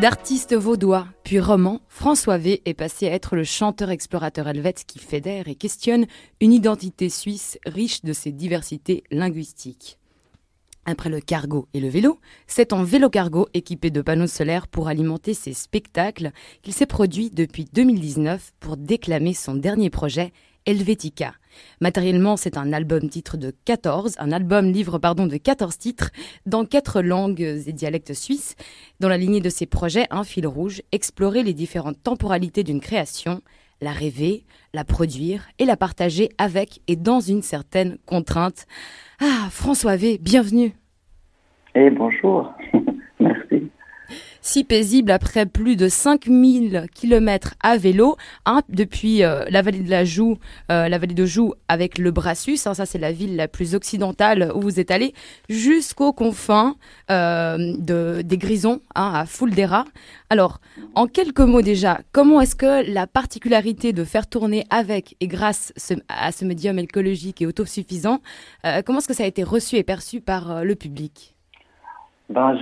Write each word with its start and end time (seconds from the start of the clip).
D'artiste 0.00 0.54
vaudois, 0.54 1.06
puis 1.24 1.38
roman, 1.40 1.82
François 1.88 2.38
V 2.38 2.62
est 2.64 2.72
passé 2.72 3.06
à 3.06 3.12
être 3.12 3.36
le 3.36 3.44
chanteur 3.44 3.90
explorateur 3.90 4.48
helvète 4.48 4.84
qui 4.86 4.98
fédère 4.98 5.46
et 5.48 5.54
questionne 5.54 6.06
une 6.40 6.54
identité 6.54 7.10
suisse 7.10 7.58
riche 7.66 8.02
de 8.02 8.14
ses 8.14 8.32
diversités 8.32 9.04
linguistiques. 9.10 9.99
Après 10.86 11.10
le 11.10 11.20
cargo 11.20 11.68
et 11.74 11.80
le 11.80 11.88
vélo, 11.88 12.18
c'est 12.46 12.72
en 12.72 12.82
vélo-cargo 12.82 13.48
équipé 13.52 13.90
de 13.90 14.00
panneaux 14.00 14.26
solaires 14.26 14.66
pour 14.66 14.88
alimenter 14.88 15.34
ses 15.34 15.52
spectacles 15.52 16.32
qu'il 16.62 16.72
s'est 16.72 16.86
produit 16.86 17.30
depuis 17.30 17.66
2019 17.72 18.52
pour 18.60 18.76
déclamer 18.76 19.34
son 19.34 19.54
dernier 19.54 19.90
projet, 19.90 20.32
Helvetica. 20.66 21.34
Matériellement, 21.80 22.36
c'est 22.36 22.56
un 22.56 22.72
album 22.72 23.08
titre 23.08 23.36
de 23.36 23.54
14, 23.64 24.14
un 24.18 24.32
album 24.32 24.70
livre 24.70 24.98
pardon 24.98 25.26
de 25.26 25.36
14 25.36 25.76
titres 25.76 26.10
dans 26.46 26.64
quatre 26.64 27.02
langues 27.02 27.40
et 27.40 27.72
dialectes 27.72 28.14
suisses. 28.14 28.56
Dans 29.00 29.08
la 29.08 29.18
lignée 29.18 29.40
de 29.40 29.50
ses 29.50 29.66
projets, 29.66 30.06
un 30.10 30.24
fil 30.24 30.46
rouge, 30.46 30.82
explorer 30.92 31.42
les 31.42 31.54
différentes 31.54 32.02
temporalités 32.02 32.62
d'une 32.62 32.80
création, 32.80 33.42
la 33.80 33.92
rêver, 33.92 34.44
la 34.74 34.84
produire 34.84 35.48
et 35.58 35.64
la 35.64 35.76
partager 35.76 36.28
avec 36.38 36.80
et 36.88 36.96
dans 36.96 37.20
une 37.20 37.42
certaine 37.42 37.98
contrainte. 38.06 38.66
Ah, 39.20 39.48
François 39.50 39.96
V, 39.96 40.18
bienvenue. 40.20 40.72
Et 41.74 41.86
eh, 41.86 41.90
bonjour. 41.90 42.52
si 44.40 44.64
paisible 44.64 45.10
après 45.10 45.46
plus 45.46 45.76
de 45.76 45.88
5000 45.88 46.86
km 46.94 47.54
à 47.62 47.76
vélo, 47.76 48.16
hein, 48.46 48.62
depuis 48.68 49.22
euh, 49.22 49.44
la 49.50 49.62
vallée 49.62 49.80
de 49.80 49.90
la 49.90 50.04
Joux, 50.04 50.38
euh, 50.70 50.88
la 50.88 50.98
vallée 50.98 51.14
de 51.14 51.26
Joux 51.26 51.54
avec 51.68 51.98
le 51.98 52.10
Brassus, 52.10 52.58
hein, 52.66 52.74
ça 52.74 52.86
c'est 52.86 52.98
la 52.98 53.12
ville 53.12 53.36
la 53.36 53.48
plus 53.48 53.74
occidentale 53.74 54.50
où 54.54 54.60
vous 54.60 54.80
êtes 54.80 54.90
allé, 54.90 55.14
jusqu'aux 55.48 56.12
confins 56.12 56.76
euh, 57.10 57.74
de, 57.78 58.22
des 58.22 58.38
Grisons, 58.38 58.80
hein, 58.94 59.12
à 59.14 59.26
Fuldera. 59.26 59.84
Alors, 60.30 60.60
en 60.94 61.06
quelques 61.06 61.40
mots 61.40 61.62
déjà, 61.62 62.00
comment 62.12 62.40
est-ce 62.40 62.56
que 62.56 62.90
la 62.90 63.06
particularité 63.06 63.92
de 63.92 64.04
faire 64.04 64.26
tourner 64.26 64.64
avec 64.70 65.16
et 65.20 65.26
grâce 65.26 65.72
à 66.08 66.32
ce 66.32 66.44
médium 66.44 66.78
écologique 66.78 67.42
et 67.42 67.46
autosuffisant, 67.46 68.20
comment 68.84 68.98
est-ce 68.98 69.08
que 69.08 69.14
ça 69.14 69.24
a 69.24 69.26
été 69.26 69.42
reçu 69.42 69.76
et 69.76 69.82
perçu 69.82 70.20
par 70.20 70.64
le 70.64 70.74
public? 70.74 71.34
Ben, 72.28 72.56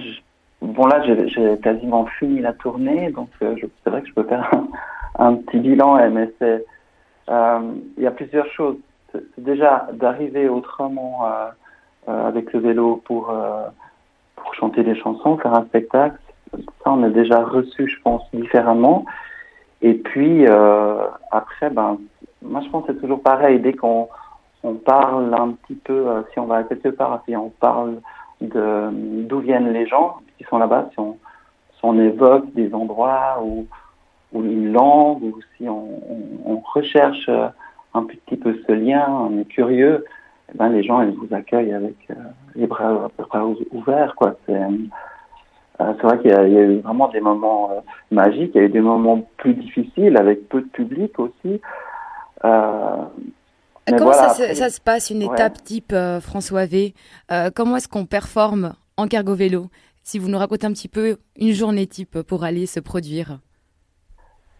Bon, 0.61 0.87
là, 0.87 1.03
j'ai 1.05 1.59
quasiment 1.59 2.07
fini 2.19 2.41
la 2.41 2.53
tournée, 2.53 3.11
donc 3.13 3.31
euh, 3.43 3.55
c'est 3.85 3.91
vrai 3.91 4.03
que 4.03 4.09
je 4.09 4.15
peux 4.15 4.25
faire 4.25 4.51
un, 5.19 5.35
petit 5.35 5.59
bilan, 5.59 5.99
eh, 5.99 6.09
mais 6.09 6.33
c'est 6.39 6.65
euh, 7.31 7.75
il 7.97 8.03
y 8.03 8.07
a 8.07 8.11
plusieurs 8.11 8.51
choses. 8.53 8.77
Déjà 9.37 9.89
d'arriver 9.93 10.49
autrement 10.49 11.27
euh, 11.27 11.47
euh, 12.09 12.29
avec 12.29 12.53
le 12.53 12.61
vélo 12.61 13.03
pour 13.05 13.33
pour 14.37 14.55
chanter 14.55 14.83
des 14.83 14.97
chansons, 14.97 15.39
faire 15.39 15.55
un 15.55 15.65
spectacle. 15.67 16.19
Ça, 16.53 16.91
on 16.91 17.03
a 17.03 17.11
déjà 17.11 17.45
reçu, 17.45 17.89
je 17.89 18.01
pense, 18.03 18.23
différemment. 18.33 19.05
Et 19.83 19.95
puis 19.95 20.47
après, 21.31 21.71
ben, 21.71 21.99
moi, 22.43 22.63
je 22.65 22.69
pense 22.71 22.87
que 22.87 22.93
c'est 22.93 23.01
toujours 23.01 23.23
pareil. 23.23 23.61
Dès 23.61 23.75
qu'on 23.75 24.09
on 24.63 24.75
parle 24.75 25.35
un 25.35 25.53
petit 25.53 25.75
peu, 25.75 26.07
si 26.33 26.39
on 26.41 26.47
va 26.47 26.65
quelque 26.65 26.89
part, 26.89 27.23
si 27.27 27.37
on 27.37 27.51
parle 27.51 28.01
de 28.41 28.89
d'où 28.93 29.41
viennent 29.41 29.73
les 29.73 29.87
gens, 29.87 30.19
qui 30.39 30.45
sont 30.45 30.59
là-bas, 30.59 30.89
si 30.93 31.01
on, 31.01 31.19
on, 31.83 31.99
évoque 31.99 32.53
des 32.55 32.73
endroits 32.73 33.43
ou, 33.43 33.67
une 34.35 34.73
langue, 34.73 35.23
ou 35.23 35.39
si 35.57 35.69
on, 35.69 36.01
on, 36.47 36.63
recherche 36.75 37.29
euh, 37.29 37.49
un 37.95 38.05
petit 38.05 38.37
peu 38.37 38.57
ce 38.67 38.73
lien, 38.73 39.07
on 39.09 39.39
est 39.41 39.45
curieux, 39.47 40.05
eh 40.53 40.57
ben, 40.57 40.69
les 40.69 40.83
gens 40.83 41.03
ils 41.03 41.15
vous 41.15 41.29
accueillent 41.33 41.73
avec 41.73 41.97
euh, 42.11 42.15
les 42.55 42.67
bras, 42.67 43.11
bras, 43.19 43.47
ouverts. 43.73 44.15
quoi. 44.15 44.37
C'est 44.47 44.55
euh, 44.55 45.93
vrai 46.03 46.19
qu'il 46.21 46.31
y, 46.31 46.35
a 46.35 46.47
eu 46.47 46.79
vraiment 46.81 47.09
des 47.09 47.21
moments 47.21 47.71
magiques, 48.11 48.53
il 48.55 48.59
y 48.59 48.61
a 48.65 48.67
eu 48.67 48.71
des 48.71 48.81
moments 48.81 49.27
plus 49.37 49.55
difficiles 49.55 50.17
avec 50.17 50.49
peu 50.49 50.61
de 50.61 50.69
public 50.69 51.19
aussi. 51.19 51.61
Comment 52.43 54.13
ça, 54.13 54.29
ça, 54.29 54.69
se 54.69 54.81
passe, 54.81 55.11
une 55.11 55.23
étape 55.23 55.63
type 55.65 55.95
François 56.21 56.67
V? 56.67 56.95
Comment 57.55 57.77
est-ce 57.77 57.89
qu'on 57.89 58.05
performe 58.05 58.75
en 58.99 59.07
cargo 59.07 59.35
vélo? 59.35 59.69
Si 60.09 60.19
vous 60.19 60.31
nous 60.31 60.39
racontez 60.39 60.67
un 60.67 60.73
petit 60.73 60.89
peu 60.89 61.19
une 61.37 61.53
journée 61.53 61.87
type 61.87 62.23
pour 62.23 62.43
aller 62.43 62.65
se 62.65 62.81
produire. 62.81 63.41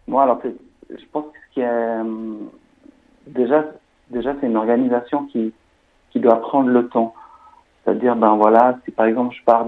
Moi, 0.07 0.21
alors, 0.21 0.39
je 0.91 1.05
pense 1.11 1.25
que 1.25 1.39
ce 1.47 1.53
qui 1.55 1.61
est, 1.61 1.67
euh, 1.67 2.03
déjà, 3.25 3.65
déjà 4.11 4.35
c'est 4.39 4.45
une 4.45 4.57
organisation 4.57 5.25
qui, 5.25 5.51
qui 6.11 6.19
doit 6.19 6.39
prendre 6.39 6.69
le 6.69 6.87
temps. 6.87 7.15
C'est-à-dire, 7.83 8.15
ben 8.15 8.35
voilà, 8.35 8.77
si 8.85 8.91
par 8.91 9.07
exemple 9.07 9.35
je 9.35 9.43
pars 9.43 9.67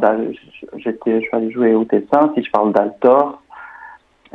j'étais, 0.76 1.20
je 1.20 1.26
suis 1.26 1.36
allé 1.36 1.50
jouer 1.50 1.74
au 1.74 1.84
Tessin, 1.84 2.32
si 2.36 2.44
je 2.44 2.52
parle 2.52 2.74
d'Altor, 2.74 3.42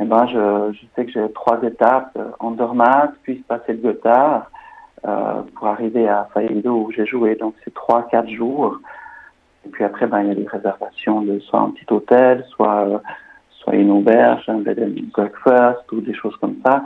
eh 0.01 0.03
ben 0.03 0.27
je, 0.27 0.77
sais 0.97 1.05
que 1.05 1.11
j'ai 1.13 1.31
trois 1.31 1.63
étapes, 1.63 2.11
euh, 2.17 2.31
Andermatt, 2.39 3.13
puis 3.23 3.35
passer 3.35 3.71
le 3.71 3.79
Gothard, 3.79 4.51
euh, 5.05 5.43
pour 5.55 5.67
arriver 5.67 6.09
à 6.09 6.27
Fayedo 6.33 6.73
où 6.73 6.91
j'ai 6.91 7.05
joué. 7.05 7.35
Donc 7.35 7.55
c'est 7.63 7.73
trois, 7.73 8.05
quatre 8.09 8.29
jours. 8.29 8.81
Et 9.67 9.69
puis 9.69 9.83
après, 9.83 10.07
ben, 10.07 10.21
il 10.21 10.27
y 10.29 10.31
a 10.31 10.35
des 10.35 10.47
réservations 10.47 11.21
de 11.23 11.39
soit 11.39 11.59
un 11.59 11.71
petit 11.71 11.85
hôtel, 11.91 12.45
soit, 12.51 12.87
euh, 12.87 12.99
soit 13.49 13.75
une 13.75 13.91
auberge, 13.91 14.47
un 14.47 14.59
bed 14.59 14.79
and 14.79 15.09
breakfast 15.11 15.91
ou 15.91 15.99
des 15.99 16.13
choses 16.13 16.37
comme 16.37 16.55
ça. 16.65 16.85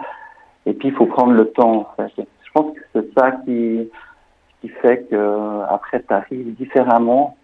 Et 0.66 0.74
puis, 0.74 0.88
il 0.88 0.96
faut 0.96 1.06
prendre 1.06 1.34
le 1.34 1.46
temps, 1.52 1.82
en 1.82 1.96
fait. 1.96 2.12
Je 2.18 2.52
pense 2.52 2.76
que 2.76 2.82
c'est 2.94 3.14
ça 3.14 3.34
qui, 3.46 3.88
qui 4.62 4.68
fait 4.68 5.04
que 5.12 5.62
après, 5.70 6.02
tu 6.02 6.12
arrives 6.12 6.56
différemment. 6.56 7.38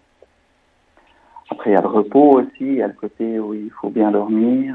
Après, 1.52 1.70
il 1.70 1.74
y 1.74 1.76
a 1.76 1.82
le 1.82 1.86
repos 1.86 2.40
aussi, 2.40 2.50
il 2.58 2.74
y 2.74 2.82
a 2.82 2.88
le 2.88 2.94
côté 2.94 3.38
où 3.38 3.54
il 3.54 3.70
faut 3.80 3.90
bien 3.90 4.10
dormir. 4.10 4.74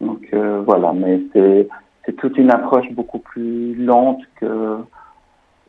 Donc, 0.00 0.26
euh, 0.34 0.60
voilà. 0.66 0.92
Mais 0.92 1.20
c'est, 1.32 1.68
c'est 2.04 2.16
toute 2.16 2.36
une 2.36 2.50
approche 2.50 2.90
beaucoup 2.90 3.20
plus 3.20 3.76
lente 3.76 4.22
que, 4.40 4.44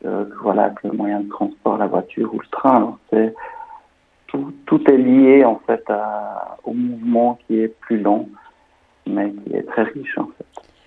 euh, 0.06 0.26
que, 0.26 0.36
voilà, 0.42 0.72
que 0.72 0.88
le 0.88 0.94
moyen 0.94 1.20
de 1.20 1.30
transport, 1.30 1.78
la 1.78 1.86
voiture 1.86 2.34
ou 2.34 2.40
le 2.40 2.48
train. 2.48 2.98
C'est, 3.12 3.36
tout, 4.66 4.90
est 4.90 4.98
lié 4.98 5.46
en 5.46 5.62
fait 5.66 5.84
au 6.64 6.74
mouvement 6.74 7.40
qui 7.46 7.60
est 7.60 7.68
plus 7.68 8.00
long, 8.00 8.30
mais 9.08 9.32
qui 9.32 9.56
est 9.56 9.64
très 9.64 9.84
riche 9.84 10.18
en 10.18 10.28
fait. 10.38 10.46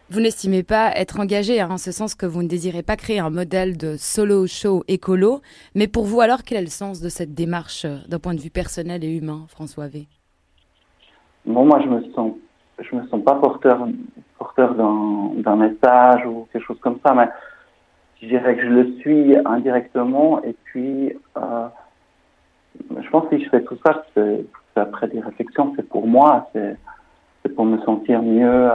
Vous 0.09 0.21
n'estimez 0.21 0.63
pas 0.63 0.93
être 0.95 1.19
engagé 1.19 1.61
hein, 1.61 1.69
en 1.69 1.79
ce 1.79 1.91
sens 1.91 2.15
que 2.15 2.27
vous 2.27 2.45
ne 2.45 2.49
désirez 2.49 2.85
pas 2.85 2.95
créer 2.95 3.19
un 3.19 3.31
modèle 3.31 3.77
de 3.77 3.97
solo 3.97 4.47
show 4.47 4.85
écolo, 4.87 5.41
mais 5.75 5.89
pour 5.89 6.05
vous 6.05 6.21
alors 6.21 6.45
quel 6.45 6.59
est 6.59 6.63
le 6.63 6.69
sens 6.69 7.01
de 7.01 7.09
cette 7.09 7.35
démarche 7.35 7.85
euh, 7.85 7.97
d'un 8.09 8.21
point 8.21 8.35
de 8.35 8.41
vue 8.41 8.51
personnel 8.51 9.03
et 9.03 9.17
humain, 9.17 9.47
François 9.49 9.89
V? 9.89 10.07
Bon, 11.45 11.65
moi 11.65 11.81
je 11.83 11.89
me 11.89 12.03
sens, 12.13 12.35
je 12.79 12.95
me 12.95 13.05
sens 13.09 13.23
pas 13.25 13.35
porteur, 13.35 13.89
porteur 14.39 14.75
d'un 14.75 15.57
message 15.57 16.25
ou 16.25 16.47
quelque 16.53 16.65
chose 16.65 16.79
comme 16.81 16.99
ça, 17.05 17.13
mais 17.13 17.29
je 18.23 18.29
dirais 18.29 18.55
que 18.57 18.63
je 18.63 18.69
le 18.69 18.93
suis 19.01 19.37
indirectement. 19.45 20.43
Et 20.45 20.55
puis 20.65 21.13
euh, 21.37 21.67
je 23.03 23.11
pense 23.11 23.29
que 23.29 23.39
si 23.39 23.45
je 23.45 23.51
fais 23.51 23.63
tout 23.63 23.79
ça, 23.85 24.03
après 24.77 25.09
des 25.09 25.21
réflexions, 25.21 25.73
c'est 25.77 25.89
pour 25.89 26.07
moi, 26.07 26.51
c'est 26.55 27.55
pour 27.55 27.65
me 27.65 27.79
sentir 27.83 28.23
mieux 28.23 28.71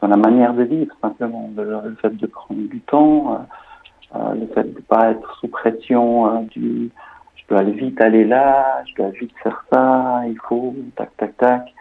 dans 0.00 0.08
la 0.08 0.16
manière 0.16 0.54
de 0.54 0.62
vivre, 0.64 0.94
simplement. 1.00 1.50
Le, 1.56 1.96
fait 2.00 2.16
de 2.16 2.26
prendre 2.26 2.60
du 2.60 2.80
temps, 2.80 3.34
euh, 3.34 4.18
euh, 4.18 4.34
le 4.34 4.46
fait 4.48 4.64
de 4.64 4.76
ne 4.76 4.82
pas 4.82 5.10
être 5.10 5.38
sous 5.40 5.48
pression 5.48 6.26
euh, 6.26 6.40
du 6.50 6.90
je 7.36 7.54
dois 7.54 7.62
vite 7.62 7.98
aller 8.02 8.24
là, 8.24 8.82
je 8.86 8.94
dois 8.94 9.08
vite 9.08 9.32
faire 9.42 9.64
ça, 9.72 10.20
il 10.26 10.36
faut, 10.48 10.74
tac, 10.96 11.16
tac, 11.16 11.36
tac. 11.38 11.74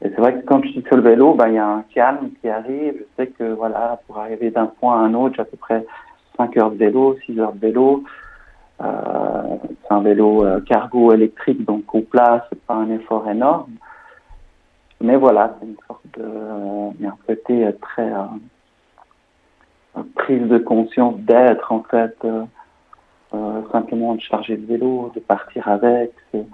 Et 0.00 0.10
c'est 0.10 0.16
vrai 0.16 0.34
que 0.34 0.46
quand 0.46 0.62
je 0.62 0.68
suis 0.68 0.82
sur 0.82 0.96
le 0.96 1.02
vélo, 1.02 1.34
ben, 1.34 1.48
il 1.48 1.54
y 1.54 1.58
a 1.58 1.66
un 1.66 1.84
calme 1.92 2.30
qui 2.40 2.48
arrive. 2.48 2.94
Je 2.94 3.04
sais 3.16 3.26
que, 3.28 3.52
voilà, 3.52 3.98
pour 4.06 4.18
arriver 4.18 4.50
d'un 4.50 4.66
point 4.66 5.00
à 5.00 5.04
un 5.04 5.14
autre, 5.14 5.34
j'ai 5.34 5.42
à 5.42 5.44
peu 5.44 5.56
près 5.56 5.84
5 6.36 6.56
heures 6.58 6.70
de 6.70 6.76
vélo, 6.76 7.16
6 7.26 7.40
heures 7.40 7.52
de 7.52 7.58
vélo. 7.58 8.04
Euh, 8.82 9.56
c'est 9.68 9.94
un 9.94 10.00
vélo 10.00 10.44
euh, 10.44 10.60
cargo 10.60 11.12
électrique, 11.12 11.64
donc 11.64 11.94
au 11.94 12.02
plat, 12.02 12.46
c'est 12.48 12.60
pas 12.62 12.74
un 12.74 12.90
effort 12.90 13.28
énorme. 13.28 13.72
Mais 15.00 15.16
voilà, 15.16 15.56
c'est 15.58 15.66
une 15.66 15.76
sorte 15.86 16.04
de, 16.18 16.24
il 16.98 17.06
un 17.06 17.16
côté 17.26 17.70
très 17.80 18.10
euh, 18.12 20.02
prise 20.14 20.46
de 20.48 20.58
conscience 20.58 21.16
d'être 21.20 21.72
en 21.72 21.82
fait 21.82 22.16
simplement 23.70 24.14
de 24.14 24.20
charger 24.20 24.56
le 24.56 24.64
vélo, 24.64 25.12
de 25.14 25.20
partir 25.20 25.68
avec. 25.68 26.12
C'est 26.32 26.46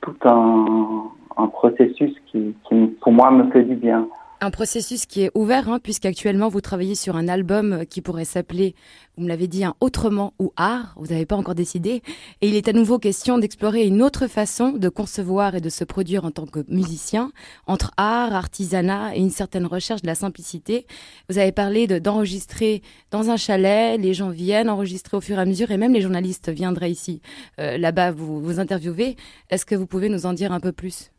tout 0.00 0.16
un, 0.24 1.10
processus 1.48 2.14
qui, 2.26 2.54
pour 3.00 3.12
moi, 3.12 3.30
me 3.32 3.50
fait 3.50 3.64
du 3.64 3.74
bien. 3.74 4.06
Un 4.40 4.52
processus 4.52 5.04
qui 5.04 5.22
est 5.22 5.32
ouvert, 5.34 5.68
hein, 5.68 5.80
puisqu'actuellement 5.82 6.48
vous 6.48 6.60
travaillez 6.60 6.94
sur 6.94 7.16
un 7.16 7.26
album 7.26 7.84
qui 7.86 8.00
pourrait 8.00 8.24
s'appeler, 8.24 8.76
vous 9.16 9.24
me 9.24 9.28
l'avez 9.28 9.48
dit, 9.48 9.64
un 9.64 9.74
autrement 9.80 10.32
ou 10.38 10.52
art, 10.56 10.94
vous 10.96 11.08
n'avez 11.08 11.26
pas 11.26 11.34
encore 11.34 11.56
décidé, 11.56 12.02
et 12.40 12.48
il 12.48 12.54
est 12.54 12.68
à 12.68 12.72
nouveau 12.72 13.00
question 13.00 13.38
d'explorer 13.38 13.84
une 13.84 14.00
autre 14.00 14.28
façon 14.28 14.70
de 14.70 14.88
concevoir 14.88 15.56
et 15.56 15.60
de 15.60 15.68
se 15.68 15.82
produire 15.82 16.24
en 16.24 16.30
tant 16.30 16.46
que 16.46 16.64
musicien, 16.68 17.32
entre 17.66 17.90
art, 17.96 18.32
artisanat 18.32 19.16
et 19.16 19.18
une 19.18 19.30
certaine 19.30 19.66
recherche 19.66 20.02
de 20.02 20.06
la 20.06 20.14
simplicité. 20.14 20.86
Vous 21.28 21.38
avez 21.38 21.50
parlé 21.50 21.88
d'enregistrer 21.88 22.82
dans 23.10 23.30
un 23.30 23.36
chalet, 23.36 24.00
les 24.00 24.14
gens 24.14 24.30
viennent 24.30 24.70
enregistrer 24.70 25.16
au 25.16 25.20
fur 25.20 25.36
et 25.36 25.42
à 25.42 25.46
mesure, 25.46 25.72
et 25.72 25.76
même 25.76 25.92
les 25.92 26.00
journalistes 26.00 26.48
viendraient 26.48 26.92
ici, 26.92 27.22
euh, 27.58 27.76
là-bas, 27.76 28.12
vous, 28.12 28.40
vous 28.40 28.60
interviewer. 28.60 29.16
Est-ce 29.50 29.66
que 29.66 29.74
vous 29.74 29.86
pouvez 29.86 30.08
nous 30.08 30.26
en 30.26 30.32
dire 30.32 30.52
un 30.52 30.60
peu 30.60 30.70
plus? 30.70 31.10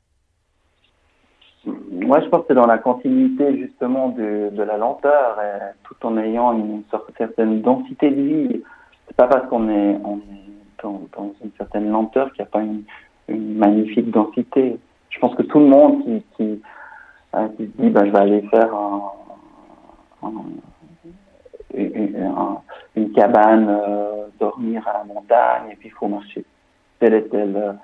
Moi, 2.10 2.22
je 2.22 2.28
pense 2.28 2.42
que 2.42 2.46
c'est 2.48 2.56
dans 2.56 2.66
la 2.66 2.80
continuité 2.80 3.56
justement 3.60 4.10
de, 4.10 4.50
de 4.52 4.64
la 4.64 4.78
lenteur, 4.78 5.38
tout 5.84 5.94
en 6.02 6.18
ayant 6.18 6.54
une 6.54 6.82
certaine 7.16 7.62
densité 7.62 8.10
de 8.10 8.22
vie. 8.22 8.64
C'est 9.06 9.16
pas 9.16 9.28
parce 9.28 9.48
qu'on 9.48 9.70
est, 9.70 9.94
dans, 10.82 11.34
une 11.44 11.52
certaine 11.56 11.92
lenteur 11.92 12.34
qu'il 12.34 12.42
n'y 12.42 12.48
a 12.48 12.52
pas 12.52 12.62
une, 12.62 12.84
magnifique 13.58 14.10
densité. 14.10 14.80
Je 15.12 15.20
pense 15.20 15.36
que 15.36 15.44
tout 15.44 15.60
le 15.60 15.68
monde 15.68 16.04
qui, 16.04 16.24
qui, 16.36 16.62
euh, 17.36 17.48
se 17.60 17.64
dit, 17.64 17.90
bah, 17.92 18.08
je 18.08 18.10
vais 18.10 18.18
aller 18.18 18.42
faire 18.50 18.74
un, 18.74 19.12
un, 20.24 20.32
une, 22.96 23.12
cabane, 23.14 23.68
euh, 23.70 24.26
dormir 24.40 24.88
à 24.88 24.94
la 24.94 25.04
montagne, 25.04 25.70
et 25.72 25.76
puis 25.76 25.90
il 25.90 25.92
faut 25.92 26.08
marcher 26.08 26.44
tel 27.00 27.14
et 27.14 27.28
tel, 27.28 27.78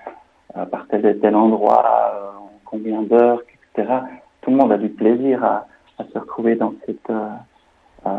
euh, 0.57 0.65
par 0.65 0.87
tel 0.87 1.05
et 1.05 1.19
tel 1.19 1.35
endroit, 1.35 2.11
euh, 2.15 2.31
combien 2.65 3.03
d'heures, 3.03 3.43
tout 4.41 4.51
le 4.51 4.57
monde 4.57 4.71
a 4.71 4.77
du 4.77 4.89
plaisir 4.89 5.43
à, 5.43 5.67
se 6.13 6.19
retrouver 6.19 6.55
dans 6.55 6.73
cette, 6.85 7.09
euh, 7.09 7.29
euh, 8.05 8.09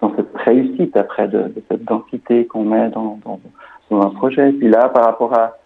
dans 0.00 0.14
cette 0.16 0.34
réussite 0.36 0.96
après 0.96 1.28
de, 1.28 1.52
cette 1.68 1.84
densité 1.84 2.46
qu'on 2.46 2.64
met 2.64 2.88
dans, 2.90 3.18
un 3.90 4.10
projet. 4.10 4.52
Puis 4.52 4.68
là, 4.68 4.88
par 4.88 5.04
rapport 5.04 5.34
à, 5.34 5.56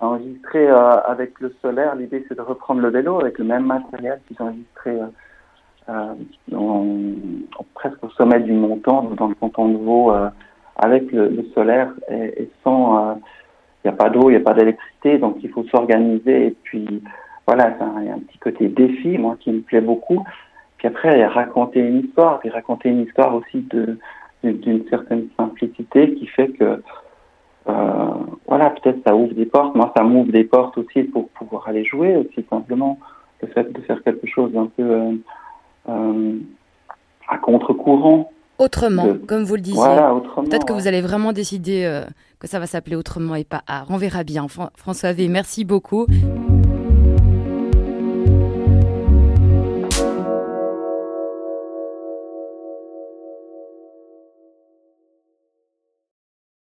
enregistrer 0.00 0.68
euh, 0.68 1.00
avec 1.06 1.38
le 1.40 1.54
solaire, 1.62 1.94
l'idée 1.94 2.24
c'est 2.28 2.34
de 2.34 2.40
reprendre 2.40 2.80
le 2.80 2.88
vélo 2.88 3.20
avec 3.20 3.38
le 3.38 3.44
même 3.44 3.64
matériel 3.64 4.20
qu'ils 4.26 4.36
enregistré 4.40 4.98
presque 7.74 8.02
au 8.02 8.10
sommet 8.10 8.40
du 8.40 8.52
montant, 8.52 9.02
dans 9.16 9.28
le 9.28 9.34
canton 9.34 9.68
de 9.68 9.76
Vaud, 9.76 10.12
avec 10.76 11.12
le, 11.12 11.44
solaire 11.54 11.92
et, 12.10 12.50
sans, 12.64 13.14
il 13.84 13.88
n'y 13.88 13.90
a 13.90 13.96
pas 13.96 14.10
d'eau, 14.10 14.30
il 14.30 14.32
n'y 14.32 14.40
a 14.40 14.44
pas 14.44 14.54
d'électricité, 14.54 15.18
donc 15.18 15.36
il 15.42 15.50
faut 15.50 15.64
s'organiser 15.64 16.46
et 16.46 16.56
puis 16.62 17.02
voilà, 17.46 17.76
il 18.00 18.06
y 18.06 18.08
a 18.08 18.14
un 18.14 18.20
petit 18.20 18.38
côté 18.38 18.68
défi, 18.68 19.18
moi, 19.18 19.36
qui 19.40 19.52
me 19.52 19.60
plaît 19.60 19.80
beaucoup. 19.80 20.24
Puis 20.78 20.88
après, 20.88 21.12
il 21.12 21.20
y 21.20 21.22
a 21.22 21.28
raconter 21.28 21.80
une 21.80 22.00
histoire, 22.00 22.40
puis 22.40 22.50
raconter 22.50 22.88
une 22.88 23.02
histoire 23.02 23.34
aussi 23.34 23.62
de 23.70 23.98
d'une 24.42 24.86
certaine 24.90 25.28
simplicité 25.38 26.14
qui 26.16 26.26
fait 26.26 26.48
que 26.48 26.82
euh, 27.66 27.72
voilà, 28.46 28.70
peut-être 28.70 28.98
ça 29.06 29.16
ouvre 29.16 29.32
des 29.32 29.46
portes. 29.46 29.74
Moi, 29.74 29.90
ça 29.96 30.02
m'ouvre 30.02 30.30
des 30.30 30.44
portes 30.44 30.76
aussi 30.76 31.04
pour 31.04 31.30
pouvoir 31.30 31.66
aller 31.68 31.84
jouer 31.84 32.16
aussi 32.16 32.44
simplement. 32.50 32.98
Le 33.40 33.48
fait 33.48 33.72
de 33.72 33.80
faire 33.82 34.02
quelque 34.02 34.26
chose 34.26 34.52
d'un 34.52 34.66
peu 34.66 34.82
euh, 34.82 35.12
euh, 35.88 36.38
à 37.28 37.38
contre-courant. 37.38 38.30
Autrement, 38.58 39.14
comme 39.26 39.44
vous 39.44 39.56
le 39.56 39.62
disiez. 39.62 39.78
Voilà, 39.78 40.14
autrement. 40.14 40.46
Peut-être 40.46 40.66
que 40.66 40.72
vous 40.72 40.86
allez 40.86 41.00
vraiment 41.00 41.32
décider 41.32 42.04
que 42.38 42.46
ça 42.46 42.60
va 42.60 42.66
s'appeler 42.66 42.94
autrement 42.94 43.34
et 43.34 43.42
pas 43.42 43.62
art. 43.66 43.86
On 43.88 43.96
verra 43.96 44.22
bien. 44.22 44.46
François 44.76 45.12
V, 45.12 45.26
merci 45.28 45.64
beaucoup. 45.64 46.06